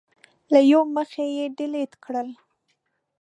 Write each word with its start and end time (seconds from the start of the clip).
له 0.53 0.59
یوې 0.71 0.87
مخې 0.95 1.27
ډیلېټ 1.57 1.91
کړل 2.03 2.29